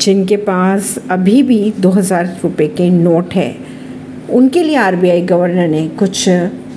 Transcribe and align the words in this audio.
जिनके 0.00 0.36
पास 0.36 0.98
अभी 1.10 1.42
भी 1.42 1.72
दो 1.80 1.90
हज़ार 1.90 2.26
रुपये 2.42 2.68
के 2.68 2.88
नोट 2.90 3.34
है। 3.34 3.54
उनके 4.30 4.62
लिए 4.62 4.76
आरबीआई 4.76 5.20
गवर्नर 5.22 5.68
ने 5.68 5.86
कुछ 5.98 6.28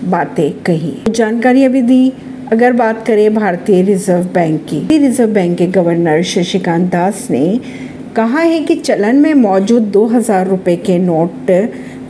बातें 0.05 0.51
कही। 0.63 0.93
जानकारी 1.09 1.63
अभी 1.63 1.81
दी। 1.81 2.11
अगर 2.51 2.73
बात 2.73 3.05
करें 3.07 3.33
भारतीय 3.35 3.81
रिज़र्व 3.81 4.23
बैंक 4.33 4.61
की 4.63 4.97
रिज़र्व 4.97 5.33
बैंक 5.33 5.57
के 5.57 5.67
गवर्नर 5.67 6.21
शशिकांत 6.25 6.91
दास 6.91 7.27
ने 7.31 7.59
कहा 8.15 8.39
है 8.39 8.59
कि 8.59 8.75
चलन 8.75 9.15
में 9.15 9.33
मौजूद 9.33 9.83
दो 9.89 10.05
हज़ार 10.07 10.47
रुपये 10.47 10.75
के 10.77 10.97
नोट 10.99 11.51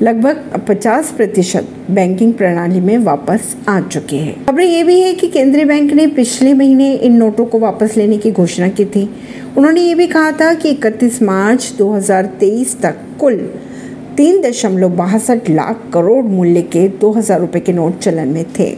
लगभग 0.01 0.65
50 0.67 1.11
प्रतिशत 1.11 1.67
बैंकिंग 1.89 2.33
प्रणाली 2.33 2.79
में 2.79 2.97
वापस 2.97 3.55
आ 3.69 3.79
चुके 3.81 4.15
हैं। 4.15 4.45
खबर 4.45 4.61
ये 4.61 4.83
भी 4.83 4.99
है 4.99 5.13
कि 5.13 5.27
केंद्रीय 5.27 5.65
बैंक 5.65 5.91
ने 5.93 6.05
पिछले 6.07 6.53
महीने 6.53 6.93
इन 6.93 7.17
नोटों 7.17 7.45
को 7.45 7.59
वापस 7.59 7.97
लेने 7.97 8.17
की 8.17 8.31
घोषणा 8.31 8.67
की 8.69 8.85
थी। 8.85 9.03
उन्होंने 9.57 9.81
ये 9.81 9.95
भी 9.95 10.07
कहा 10.07 10.31
था 10.31 10.53
कि 10.53 10.73
31 10.73 11.21
मार्च 11.21 11.73
2023 11.77 12.79
तक 12.81 13.03
कुल 13.19 13.37
तीन 14.17 14.41
दशमलव 14.41 14.95
बासठ 14.95 15.49
लाख 15.49 15.83
करोड़ 15.93 16.23
मूल्य 16.25 16.61
के 16.61 16.87
दो 16.97 17.11
हज़ार 17.11 17.39
रुपये 17.39 17.61
के 17.61 17.73
नोट 17.73 17.99
चलन 17.99 18.27
में 18.27 18.45
थे। 18.59 18.71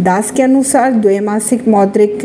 दास 0.00 0.30
के 0.30 0.42
अनुसार 0.42 0.92
द्वैमासिक 0.92 1.68
मौद्रिक 1.68 2.24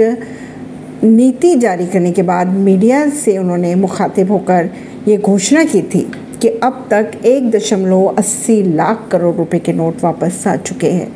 नीति 1.03 1.55
जारी 1.55 1.85
करने 1.85 2.11
के 2.11 2.21
बाद 2.23 2.47
मीडिया 2.47 3.07
से 3.09 3.37
उन्होंने 3.37 3.75
मुखातिब 3.75 4.31
होकर 4.31 4.69
ये 5.07 5.17
घोषणा 5.17 5.63
की 5.63 5.81
थी। 5.81 6.11
कि 6.43 6.49
अब 6.63 6.87
तक 6.91 7.11
एक 7.25 7.49
दशमलव 7.51 8.05
अस्सी 8.17 8.61
लाख 8.63 9.07
करोड़ 9.11 9.35
रुपए 9.35 9.59
के 9.59 9.73
नोट 9.73 10.03
वापस 10.03 10.43
आ 10.47 10.55
चुके 10.55 10.89
हैं। 10.91 11.07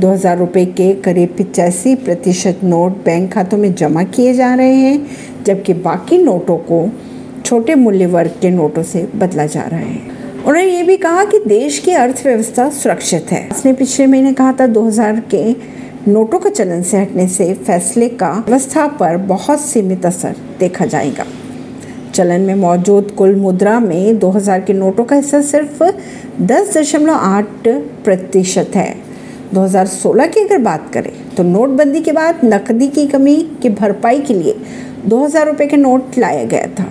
दो 0.00 0.10
हज़ार 0.10 0.36
रुपये 0.38 0.64
के 0.66 0.92
करीब 0.94 1.34
पिचासी 1.36 1.94
प्रतिशत 1.94 2.60
नोट 2.64 2.92
बैंक 3.04 3.32
खातों 3.32 3.58
में 3.58 3.74
जमा 3.74 4.02
किए 4.02 4.34
जा 4.34 4.54
रहे 4.54 4.74
हैं, 4.74 5.06
जबकि 5.44 5.74
बाकी 5.74 6.18
नोटों 6.18 6.56
को 6.56 6.88
छोटे 7.44 7.74
मूल्य 7.74 8.06
वर्ग 8.06 8.38
के 8.42 8.50
नोटों 8.50 8.82
से 8.82 9.06
बदला 9.14 9.46
जा 9.46 9.62
रहा 9.62 9.80
है। 9.80 9.98
उन्होंने 10.38 10.64
ये 10.64 10.82
भी 10.82 10.96
कहा 10.96 11.24
कि 11.24 11.38
देश 11.46 11.78
की 11.78 11.92
अर्थव्यवस्था 11.92 12.68
सुरक्षित 12.70 13.32
है। 13.32 13.48
उसने 13.52 13.72
पिछले 13.72 14.06
महीने 14.06 14.32
कहा 14.32 14.52
था 14.52 14.66
2000 14.66 15.20
के 15.34 15.44
नोटों 16.08 16.38
का 16.38 16.50
चलन 16.50 16.82
से 16.82 16.98
हटने 16.98 17.28
से 17.28 17.52
फैसले 17.54 18.08
का 18.08 18.32
व्यवस्था 18.38 18.86
पर 19.00 19.16
बहुत 19.26 19.60
सीमित 19.60 20.06
असर 20.06 20.36
देखा 20.60 20.86
जाएगा। 20.86 21.24
चलन 22.18 22.40
में 22.40 22.54
मौजूद 22.56 23.10
कुल 23.10 23.34
मुद्रा 23.36 23.78
में 23.80 24.18
2000 24.18 24.64
के 24.66 24.72
नोटों 24.72 25.04
का 25.04 25.16
हिस्सा 25.16 25.40
सिर्फ़ 25.42 25.82
दस 26.42 26.76
दशमलव 26.76 27.14
आठ 27.14 27.68
प्रतिशत 28.04 28.76
है। 28.76 28.94
2016 29.54 30.26
की 30.26 30.40
अगर 30.40 30.58
बात 30.58 30.90
करें 30.94 31.12
तो 31.36 31.42
नोटबंदी 31.44 32.00
के 32.00 32.12
बाद 32.12 32.40
नकदी 32.44 32.88
की 32.88 33.06
कमी 33.06 33.36
की 33.62 33.68
भरपाई 33.70 34.20
के 34.20 34.34
लिए 34.34 34.56
दो 35.06 35.24
हज़ार 35.24 35.46
रुपये 35.46 35.66
के 35.66 35.76
नोट 35.76 36.18
लाया 36.18 36.44
गया 36.44 36.66
था। 36.78 36.90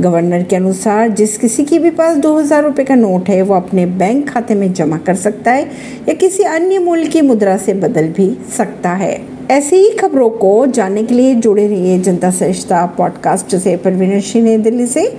गवर्नर 0.00 0.42
के 0.42 0.56
अनुसार, 0.56 1.08
जिस 1.10 1.36
किसी 1.38 1.64
के 1.64 1.78
भी 1.78 1.90
पास 1.92 2.16
दो 2.16 2.36
हज़ार 2.38 2.62
रुपये 2.64 2.84
का 2.84 2.94
नोट 2.94 3.28
है, 3.28 3.42
वो 3.42 3.54
अपने 3.54 3.86
बैंक 3.98 4.28
खाते 4.30 4.54
में 4.54 4.72
जमा 4.72 4.96
कर 4.98 5.14
सकता 5.16 5.50
है 5.50 5.68
या 6.08 6.14
किसी 6.14 6.42
अन्य 6.44 6.78
मूल्य 6.78 7.08
की 7.08 7.20
मुद्रा 7.22 7.56
से 7.56 7.74
बदल 7.74 8.08
भी 8.08 8.36
सकता 8.56 8.92
है। 8.94 9.33
ऐसी 9.50 9.76
ही 9.76 9.90
खबरों 9.90 10.30
को 10.30 10.66
जानने 10.66 11.02
के 11.02 11.14
लिए 11.14 11.34
जुड़े 11.34 11.68
रहिए 11.68 11.98
जनता 11.98 12.30
सरिश्ता 12.30 12.86
पॉडकास्ट 12.86 13.56
से। 13.56 13.76
परवीन 13.76 14.20
सिंह 14.20 14.44
नई 14.44 14.56
दिल्ली 14.56 14.86
से। 14.86 15.12